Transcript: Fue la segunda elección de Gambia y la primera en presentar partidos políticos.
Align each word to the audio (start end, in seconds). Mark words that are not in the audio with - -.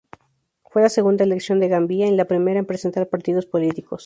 Fue 0.63 0.81
la 0.81 0.89
segunda 0.89 1.23
elección 1.25 1.59
de 1.59 1.67
Gambia 1.67 2.07
y 2.07 2.15
la 2.15 2.25
primera 2.25 2.57
en 2.59 2.65
presentar 2.65 3.07
partidos 3.07 3.45
políticos. 3.45 3.99